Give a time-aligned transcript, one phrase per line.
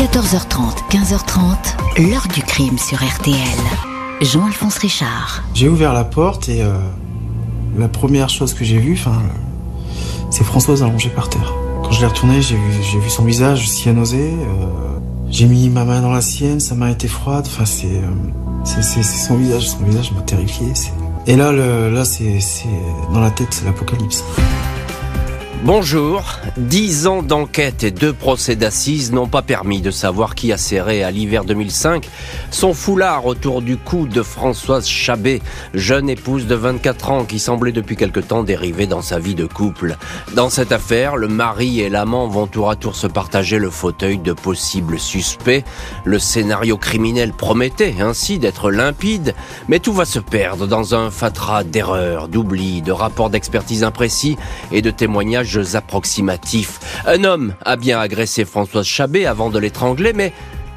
[0.00, 3.36] 14h30, 15h30, l'heure du crime sur RTL.
[4.22, 5.42] Jean-Alphonse Richard.
[5.52, 6.72] J'ai ouvert la porte et euh,
[7.76, 8.98] la première chose que j'ai vue,
[10.30, 11.52] c'est Françoise allongée par terre.
[11.84, 14.32] Quand je l'ai retournée, j'ai vu, son visage cyanosé.
[14.32, 14.66] Euh,
[15.28, 17.44] j'ai mis ma main dans la sienne, sa main était froide.
[17.46, 18.82] Enfin, c'est, euh,
[19.12, 20.68] son visage, son visage m'a terrifié.
[21.26, 22.40] Et là, là, c'est
[23.12, 24.24] dans la tête, c'est l'apocalypse.
[25.62, 26.40] Bonjour.
[26.56, 31.04] Dix ans d'enquête et deux procès d'assises n'ont pas permis de savoir qui a serré
[31.04, 32.08] à l'hiver 2005
[32.50, 35.42] son foulard autour du cou de Françoise Chabet,
[35.74, 39.44] jeune épouse de 24 ans qui semblait depuis quelque temps dériver dans sa vie de
[39.44, 39.96] couple.
[40.34, 44.16] Dans cette affaire, le mari et l'amant vont tour à tour se partager le fauteuil
[44.16, 45.62] de possibles suspects.
[46.04, 49.34] Le scénario criminel promettait ainsi d'être limpide,
[49.68, 54.38] mais tout va se perdre dans un fatras d'erreurs, d'oublis, de rapports d'expertise imprécis
[54.72, 56.80] et de témoignages approximatifs.
[57.06, 60.32] Un homme a bien agressé Françoise Chabet avant de l'étrangler, mais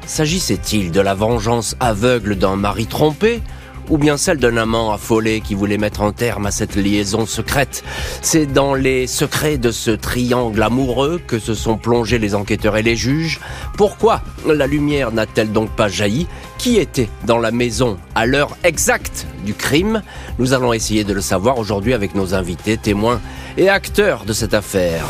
[0.06, 3.42] s'agissait-il de la vengeance aveugle d'un mari trompé
[3.90, 7.84] ou bien celle d'un amant affolé qui voulait mettre un terme à cette liaison secrète?
[8.22, 12.82] C'est dans les secrets de ce triangle amoureux que se sont plongés les enquêteurs et
[12.82, 13.40] les juges.
[13.76, 16.26] Pourquoi la lumière n'a-t-elle donc pas jailli?
[16.64, 20.00] Qui était dans la maison à l'heure exacte du crime
[20.38, 23.20] Nous allons essayer de le savoir aujourd'hui avec nos invités, témoins
[23.58, 25.04] et acteurs de cette affaire.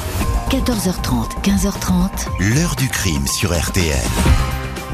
[0.51, 4.03] 14h30, 15h30, L'heure du crime sur RTL.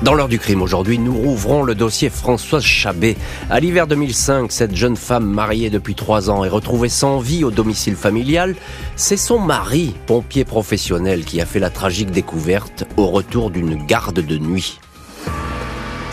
[0.02, 3.16] Dans l'heure du crime aujourd'hui, nous rouvrons le dossier Françoise Chabet.
[3.48, 7.50] À l'hiver 2005, cette jeune femme mariée depuis trois ans et retrouvée sans vie au
[7.50, 8.54] domicile familial,
[8.96, 14.20] c'est son mari, pompier professionnel, qui a fait la tragique découverte au retour d'une garde
[14.20, 14.78] de nuit.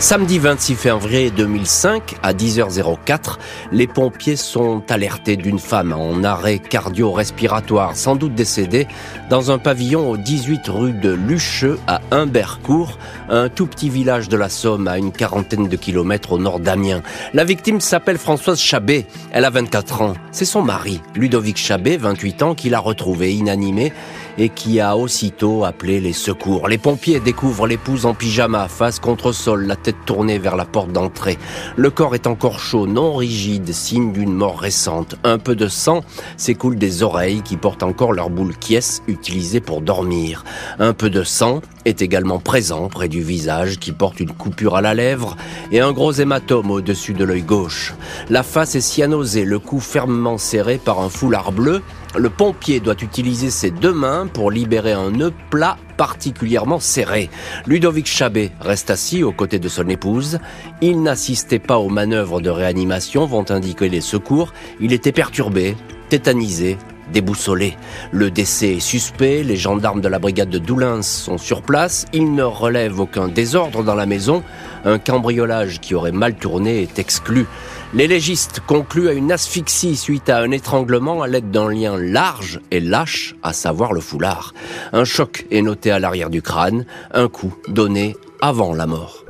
[0.00, 3.36] Samedi 26 février 2005, à 10h04,
[3.72, 8.86] les pompiers sont alertés d'une femme en arrêt cardio-respiratoire, sans doute décédée,
[9.28, 12.96] dans un pavillon au 18 rue de Lucheux à Humbercourt,
[13.28, 17.02] un tout petit village de la Somme à une quarantaine de kilomètres au nord d'Amiens.
[17.34, 20.14] La victime s'appelle Françoise Chabet, elle a 24 ans.
[20.30, 23.92] C'est son mari, Ludovic Chabet, 28 ans, qui l'a retrouvée inanimée
[24.38, 26.68] et qui a aussitôt appelé les secours.
[26.68, 30.92] Les pompiers découvrent l'épouse en pyjama, face contre sol, la tête tournée vers la porte
[30.92, 31.38] d'entrée.
[31.76, 35.16] Le corps est encore chaud, non rigide, signe d'une mort récente.
[35.24, 36.02] Un peu de sang
[36.36, 38.78] s'écoule des oreilles qui portent encore leur boule quies
[39.08, 40.44] utilisée pour dormir.
[40.78, 44.82] Un peu de sang est également présent près du visage qui porte une coupure à
[44.82, 45.36] la lèvre
[45.72, 47.94] et un gros hématome au-dessus de l'œil gauche.
[48.28, 51.82] La face est cyanosée, le cou fermement serré par un foulard bleu.
[52.16, 57.30] Le pompier doit utiliser ses deux mains pour libérer un nœud plat particulièrement serré.
[57.66, 60.38] Ludovic Chabet reste assis aux côtés de son épouse.
[60.80, 64.52] Il n'assistait pas aux manœuvres de réanimation, vont indiquer les secours.
[64.80, 65.76] Il était perturbé,
[66.08, 66.76] tétanisé,
[67.12, 67.76] déboussolé.
[68.12, 72.34] Le décès est suspect, les gendarmes de la brigade de Doulins sont sur place, ils
[72.34, 74.42] ne relèvent aucun désordre dans la maison,
[74.84, 77.46] un cambriolage qui aurait mal tourné est exclu.
[77.94, 82.60] Les légistes concluent à une asphyxie suite à un étranglement à l'aide d'un lien large
[82.70, 84.52] et lâche, à savoir le foulard.
[84.92, 89.27] Un choc est noté à l'arrière du crâne, un coup donné avant la mort.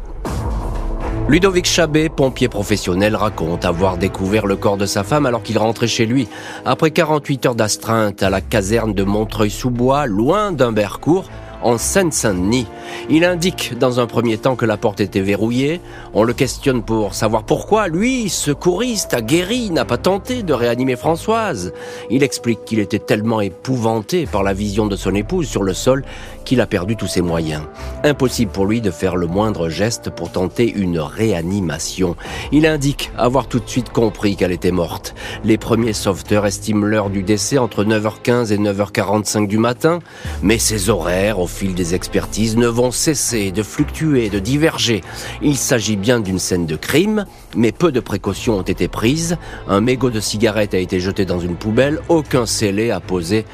[1.28, 5.86] Ludovic Chabet, pompier professionnel, raconte avoir découvert le corps de sa femme alors qu'il rentrait
[5.86, 6.26] chez lui.
[6.64, 11.28] Après 48 heures d'astreinte à la caserne de Montreuil-sous-Bois, loin d'Humbercourt,
[11.62, 12.66] en Seine-Saint-Denis.
[13.10, 15.80] Il indique dans un premier temps que la porte était verrouillée.
[16.14, 21.72] On le questionne pour savoir pourquoi lui, secouriste, aguerri, n'a pas tenté de réanimer Françoise.
[22.10, 26.04] Il explique qu'il était tellement épouvanté par la vision de son épouse sur le sol
[26.44, 27.62] qu'il a perdu tous ses moyens.
[28.04, 32.16] Impossible pour lui de faire le moindre geste pour tenter une réanimation.
[32.52, 35.14] Il indique avoir tout de suite compris qu'elle était morte.
[35.44, 39.98] Les premiers sauveteurs estiment l'heure du décès entre 9h15 et 9h45 du matin,
[40.42, 45.02] mais ces horaires, fil des expertises, ne vont cesser de fluctuer, de diverger.
[45.42, 47.26] Il s'agit bien d'une scène de crime,
[47.56, 49.36] mais peu de précautions ont été prises.
[49.68, 53.44] Un mégot de cigarette a été jeté dans une poubelle, aucun scellé a posé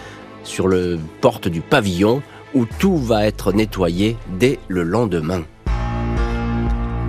[0.43, 2.23] sur le porte du pavillon
[2.55, 5.45] où tout va être nettoyé dès le lendemain.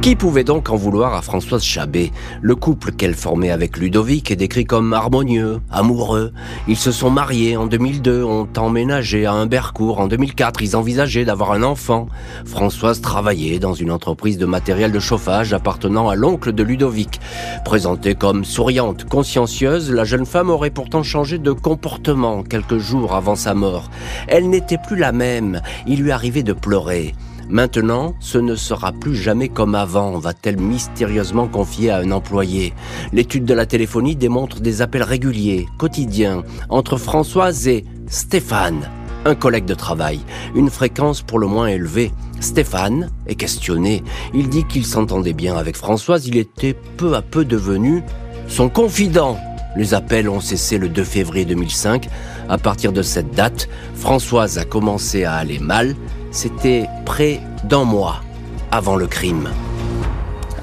[0.06, 4.36] Qui pouvait donc en vouloir à Françoise Chabet Le couple qu'elle formait avec Ludovic est
[4.36, 6.32] décrit comme harmonieux, amoureux.
[6.68, 11.54] Ils se sont mariés en 2002, ont emménagé à Humbercourt en 2004, ils envisageaient d'avoir
[11.54, 12.06] un enfant.
[12.46, 17.20] Françoise travaillait dans une entreprise de matériel de chauffage appartenant à l'oncle de Ludovic.
[17.64, 23.36] Présentée comme souriante, consciencieuse, la jeune femme aurait pourtant changé de comportement quelques jours avant
[23.36, 23.90] sa mort.
[24.28, 27.16] Elle n'était plus la même, il lui arrivait de pleurer.
[27.50, 32.74] Maintenant, ce ne sera plus jamais comme avant, va-t-elle mystérieusement confier à un employé.
[33.14, 38.90] L'étude de la téléphonie démontre des appels réguliers, quotidiens, entre Françoise et Stéphane.
[39.28, 40.20] un collègue de travail,
[40.54, 42.12] une fréquence pour le moins élevée.
[42.42, 44.04] Stéphane est questionné.
[44.36, 48.04] Il dit qu'il s'entendait bien avec Françoise, il était peu à peu devenu
[48.48, 49.38] son confident.
[49.76, 52.08] Les appels ont cessé le 2 février 2005.
[52.48, 55.96] À partir de cette date, Françoise a commencé à aller mal.
[56.36, 58.22] C'était près d'un mois
[58.70, 59.52] avant le crime.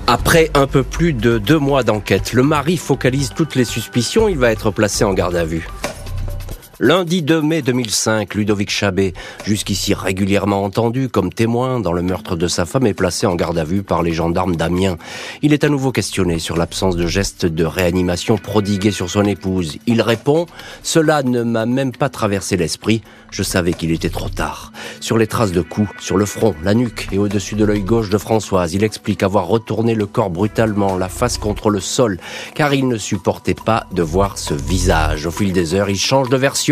[0.07, 4.37] Après un peu plus de deux mois d'enquête, le mari focalise toutes les suspicions, il
[4.37, 5.67] va être placé en garde à vue.
[6.84, 9.12] Lundi 2 mai 2005, Ludovic Chabet,
[9.44, 13.56] jusqu'ici régulièrement entendu comme témoin dans le meurtre de sa femme, est placé en garde
[13.56, 14.99] à vue par les gendarmes d'Amiens.
[15.43, 19.79] Il est à nouveau questionné sur l'absence de gestes de réanimation prodigués sur son épouse.
[19.87, 20.46] Il répond
[20.82, 24.73] «Cela ne m'a même pas traversé l'esprit, je savais qu'il était trop tard».
[25.00, 28.11] Sur les traces de coups, sur le front, la nuque et au-dessus de l'œil gauche
[28.11, 32.19] de Françoise, il explique avoir retourné le corps brutalement, la face contre le sol,
[32.56, 35.26] car il ne supportait pas de voir ce visage.
[35.26, 36.72] Au fil des heures, il change de version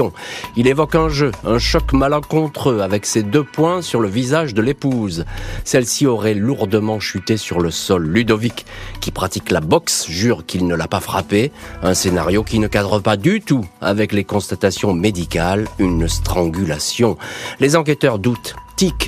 [0.57, 4.63] il évoque un jeu, un choc malencontreux avec ses deux poings sur le visage de
[4.63, 5.25] l'épouse.
[5.65, 8.07] Celle-ci aurait lourdement chuté sur le sol.
[8.07, 8.67] Ludovic,
[9.01, 11.53] qui pratique la boxe, jure qu'il ne l'a pas frappé.
[11.83, 17.17] Un scénario qui ne cadre pas du tout avec les constatations médicales, une strangulation.
[17.61, 18.55] Les enquêteurs doutent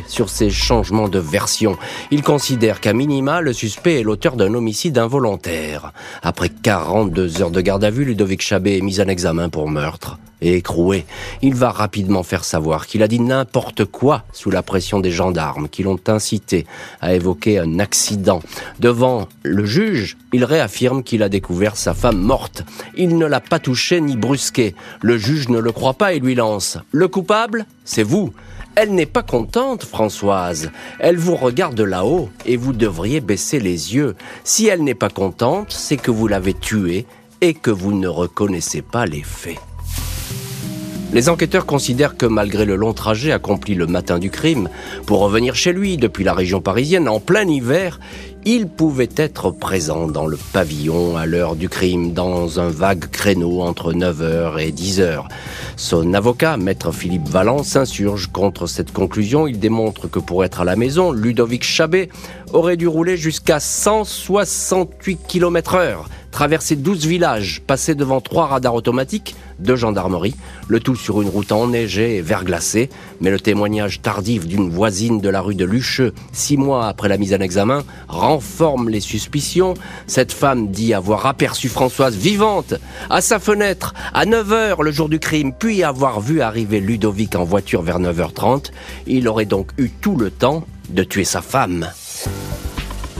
[0.07, 1.79] sur ces changements de version.
[2.11, 5.93] Il considère qu'à minima, le suspect est l'auteur d'un homicide involontaire.
[6.23, 10.19] Après 42 heures de garde à vue, Ludovic Chabet est mis en examen pour meurtre
[10.43, 11.07] et écroué.
[11.41, 15.69] Il va rapidement faire savoir qu'il a dit n'importe quoi sous la pression des gendarmes
[15.69, 16.67] qui l'ont incité
[17.01, 18.43] à évoquer un accident.
[18.79, 22.63] Devant le juge, il réaffirme qu'il a découvert sa femme morte.
[22.97, 24.75] Il ne l'a pas touchée ni brusquée.
[25.01, 28.27] Le juge ne le croit pas et lui lance⁇ Le coupable, c'est vous!⁇
[28.75, 30.71] elle n'est pas contente, Françoise.
[30.99, 34.17] Elle vous regarde là-haut et vous devriez baisser les yeux.
[34.45, 37.07] Si elle n'est pas contente, c'est que vous l'avez tuée
[37.41, 39.59] et que vous ne reconnaissez pas les faits.
[41.13, 44.71] Les enquêteurs considèrent que malgré le long trajet accompli le matin du crime,
[45.05, 48.01] pour revenir chez lui depuis la région parisienne en plein hiver,
[48.47, 53.61] il pouvait être présent dans le pavillon à l'heure du crime, dans un vague créneau
[53.61, 55.25] entre 9h et 10h.
[55.77, 59.47] Son avocat, maître Philippe Valland, s'insurge contre cette conclusion.
[59.47, 62.09] Il démontre que pour être à la maison, Ludovic Chabet
[62.55, 69.37] aurait dû rouler jusqu'à 168 km heure traverser 12 villages, passer devant trois radars automatiques
[69.61, 70.35] de gendarmerie,
[70.67, 72.89] le tout sur une route enneigée et verglacée,
[73.21, 77.19] mais le témoignage tardif d'une voisine de la rue de Lucheux, six mois après la
[77.19, 79.75] mise en examen, renforme les suspicions.
[80.07, 82.75] Cette femme dit avoir aperçu Françoise vivante
[83.11, 87.45] à sa fenêtre à 9h le jour du crime, puis avoir vu arriver Ludovic en
[87.45, 88.71] voiture vers 9h30.
[89.07, 91.89] Il aurait donc eu tout le temps de tuer sa femme.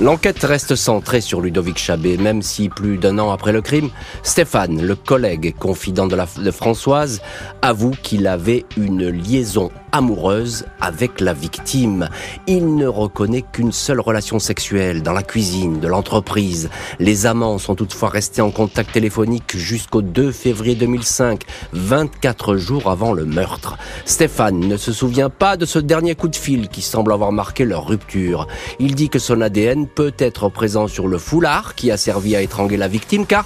[0.03, 3.89] L'enquête reste centrée sur Ludovic Chabet, même si plus d'un an après le crime,
[4.25, 7.23] Stéphane, le collègue confident de, la, de Françoise,
[7.63, 12.09] avoue qu'il avait une liaison amoureuse avec la victime.
[12.47, 16.71] Il ne reconnaît qu'une seule relation sexuelle dans la cuisine de l'entreprise.
[16.99, 21.43] Les amants sont toutefois restés en contact téléphonique jusqu'au 2 février 2005,
[21.73, 23.79] 24 jours avant le meurtre.
[24.05, 27.65] Stéphane ne se souvient pas de ce dernier coup de fil qui semble avoir marqué
[27.65, 28.49] leur rupture.
[28.81, 32.41] Il dit que son ADN peut être présent sur le foulard qui a servi à
[32.43, 33.45] étrangler la victime car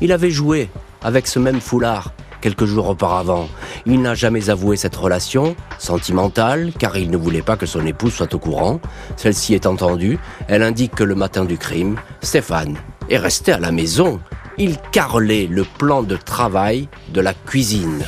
[0.00, 0.68] il avait joué
[1.02, 3.48] avec ce même foulard quelques jours auparavant.
[3.86, 8.14] Il n'a jamais avoué cette relation, sentimentale, car il ne voulait pas que son épouse
[8.14, 8.80] soit au courant.
[9.16, 12.76] Celle-ci est entendue, elle indique que le matin du crime, Stéphane
[13.10, 14.20] est resté à la maison.
[14.58, 18.04] Il carrelait le plan de travail de la cuisine.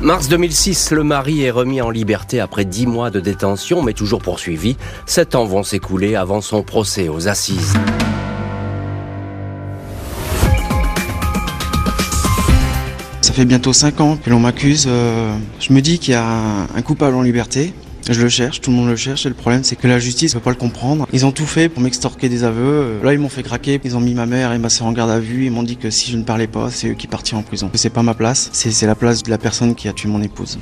[0.00, 4.22] Mars 2006, le mari est remis en liberté après dix mois de détention, mais toujours
[4.22, 4.76] poursuivi.
[5.04, 7.74] Sept ans vont s'écouler avant son procès aux assises.
[13.40, 14.84] Fait bientôt 5 ans que l'on m'accuse.
[14.86, 17.72] Euh, je me dis qu'il y a un coupable en liberté.
[18.10, 20.34] Je le cherche, tout le monde le cherche, et le problème c'est que la justice
[20.34, 21.06] ne peut pas le comprendre.
[21.14, 23.00] Ils ont tout fait pour m'extorquer des aveux.
[23.02, 25.10] Là ils m'ont fait craquer, ils ont mis ma mère et ma soeur en garde
[25.10, 27.40] à vue, ils m'ont dit que si je ne parlais pas, c'est eux qui partiraient
[27.40, 27.70] en prison.
[27.72, 30.58] C'est pas ma place, c'est la place de la personne qui a tué mon épouse.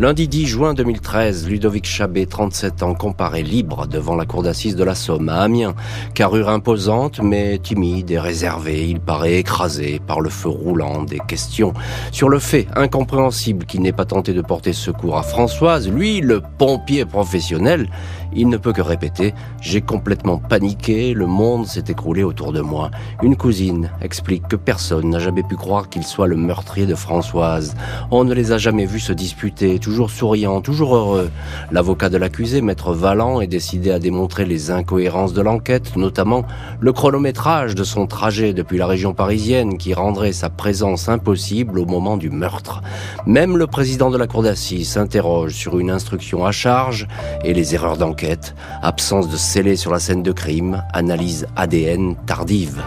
[0.00, 4.82] Lundi 10 juin 2013, Ludovic Chabet, 37 ans, comparé libre devant la cour d'assises de
[4.82, 5.74] la Somme à Amiens.
[6.14, 11.74] Carrure imposante, mais timide et réservé, il paraît écrasé par le feu roulant des questions.
[12.12, 16.40] Sur le fait incompréhensible qu'il n'ait pas tenté de porter secours à Françoise, lui, le
[16.56, 17.90] pompier professionnel,
[18.32, 22.90] Il ne peut que répéter J'ai complètement paniqué, le monde s'est écroulé autour de moi.
[23.22, 27.74] Une cousine explique que personne n'a jamais pu croire qu'il soit le meurtrier de Françoise.
[28.12, 31.30] On ne les a jamais vus se disputer, toujours souriants, toujours heureux.
[31.72, 36.44] L'avocat de l'accusé, maître Valland, est décidé à démontrer les incohérences de l'enquête, notamment
[36.78, 41.86] le chronométrage de son trajet depuis la région parisienne qui rendrait sa présence impossible au
[41.86, 42.82] moment du meurtre.
[43.26, 47.08] Même le président de la cour d'assises s'interroge sur une instruction à charge
[47.42, 52.80] et les erreurs d'enquête, absence de scellé sur la scène de crime, analyse ADN tardive.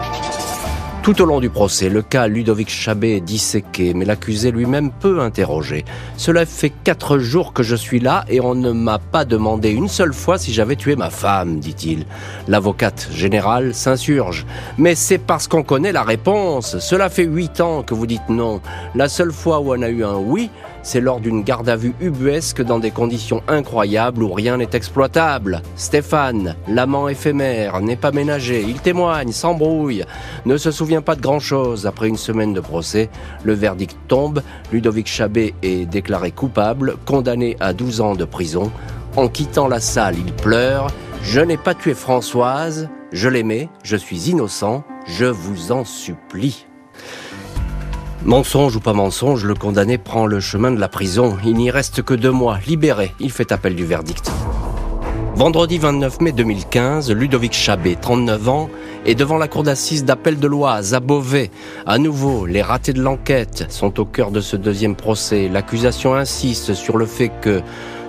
[1.04, 5.20] Tout au long du procès, le cas Ludovic Chabet est disséqué, mais l'accusé lui-même peut
[5.20, 5.84] interroger.
[6.16, 9.90] Cela fait quatre jours que je suis là et on ne m'a pas demandé une
[9.90, 12.06] seule fois si j'avais tué ma femme, dit-il.
[12.48, 14.46] L'avocate générale s'insurge.
[14.78, 16.80] Mais c'est parce qu'on connaît la réponse.
[16.80, 18.62] Cela fait huit ans que vous dites non.
[18.96, 20.50] La seule fois où on a eu un oui,
[20.84, 25.62] c'est lors d'une garde à vue ubuesque dans des conditions incroyables où rien n'est exploitable.
[25.76, 30.04] Stéphane, l'amant éphémère, n'est pas ménagé, il témoigne, s'embrouille,
[30.46, 31.88] ne se souvient pas de grand-chose.
[31.88, 33.10] Après une semaine de procès,
[33.44, 38.72] le verdict tombe, Ludovic Chabet est déclaré coupable, condamné à 12 ans de prison.
[39.16, 40.88] En quittant la salle, il pleure,
[41.24, 46.66] je n'ai pas tué Françoise, je l'aimais, je suis innocent, je vous en supplie.
[48.26, 51.36] Mensonge ou pas mensonge, le condamné prend le chemin de la prison.
[51.44, 52.58] Il n'y reste que deux mois.
[52.66, 54.32] Libéré, il fait appel du verdict.
[55.36, 58.70] Vendredi 29 mai 2015, Ludovic Chabet, 39 ans,
[59.06, 61.52] est devant la cour d'assises d'appel de l'Oise, à Beauvais.
[61.86, 65.50] À nouveau, les ratés de l'enquête sont au cœur de ce deuxième procès.
[65.50, 67.62] L'accusation insiste sur le fait que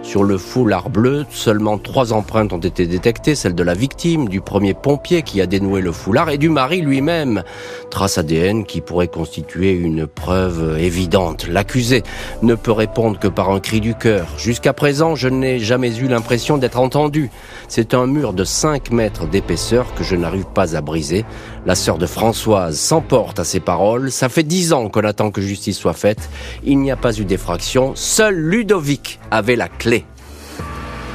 [0.05, 4.41] sur le foulard bleu, seulement trois empreintes ont été détectées, celle de la victime, du
[4.41, 7.43] premier pompier qui a dénoué le foulard et du mari lui-même.
[7.91, 11.49] Trace ADN qui pourrait constituer une preuve évidente.
[11.49, 12.03] L'accusé
[12.43, 14.27] ne peut répondre que par un cri du cœur.
[14.37, 17.31] Jusqu'à présent, je n'ai jamais eu l'impression d'être entendu.
[17.69, 21.25] C'est un mur de 5 mètres d'épaisseur que je n'arrive pas à briser.
[21.67, 24.11] La sœur de Françoise s'emporte à ses paroles.
[24.11, 26.29] Ça fait dix ans qu'on attend que justice soit faite.
[26.63, 27.93] Il n'y a pas eu d'effraction.
[27.95, 29.94] Seul Ludovic avait la clé.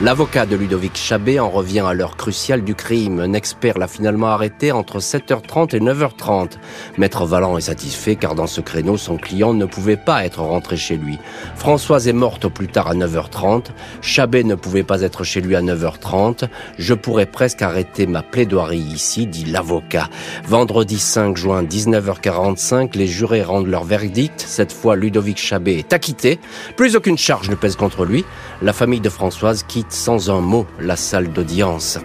[0.01, 3.19] L'avocat de Ludovic Chabet en revient à l'heure cruciale du crime.
[3.19, 6.51] Un expert l'a finalement arrêté entre 7h30 et 9h30.
[6.97, 10.77] Maître Valland est satisfait car dans ce créneau, son client ne pouvait pas être rentré
[10.77, 11.19] chez lui.
[11.57, 13.65] Françoise est morte au plus tard à 9h30.
[14.01, 16.47] Chabet ne pouvait pas être chez lui à 9h30.
[16.77, 20.07] Je pourrais presque arrêter ma plaidoirie ici, dit l'avocat.
[20.45, 24.45] Vendredi 5 juin, 19h45, les jurés rendent leur verdict.
[24.47, 26.39] Cette fois, Ludovic Chabet est acquitté.
[26.77, 28.23] Plus aucune charge ne pèse contre lui.
[28.61, 31.99] La famille de Françoise quitte sans un mot la salle d'audience.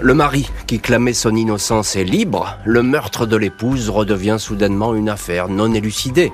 [0.00, 2.58] Le mari, qui clamait son innocence, est libre.
[2.64, 6.32] Le meurtre de l'épouse redevient soudainement une affaire non élucidée.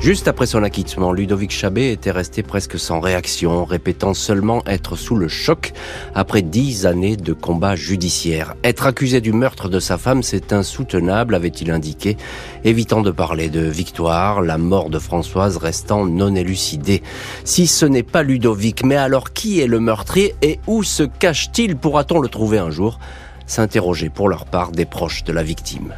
[0.00, 5.16] Juste après son acquittement, Ludovic Chabet était resté presque sans réaction, répétant seulement être sous
[5.16, 5.72] le choc
[6.14, 8.54] après dix années de combat judiciaire.
[8.62, 12.16] Être accusé du meurtre de sa femme, c'est insoutenable, avait-il indiqué,
[12.64, 17.02] évitant de parler de victoire, la mort de Françoise restant non élucidée.
[17.44, 21.76] Si ce n'est pas Ludovic, mais alors qui est le meurtrier et où se cache-t-il?
[21.76, 23.00] Pourra-t-on le trouver un jour?
[23.46, 25.94] S'interroger pour leur part des proches de la victime.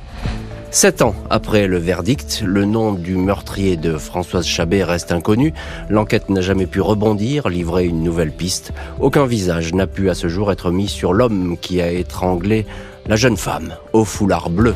[0.73, 5.53] Sept ans après le verdict, le nom du meurtrier de Françoise Chabet reste inconnu.
[5.89, 8.73] L'enquête n'a jamais pu rebondir, livrer une nouvelle piste.
[9.01, 12.67] Aucun visage n'a pu à ce jour être mis sur l'homme qui a étranglé
[13.07, 14.75] la jeune femme au foulard bleu.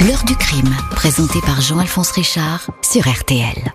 [0.00, 3.72] L'heure du crime, présenté par Jean-Alphonse Richard sur RTL.